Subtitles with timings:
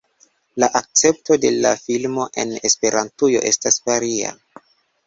[0.61, 4.35] La akcepto de la filmo en Esperantujo estas varia.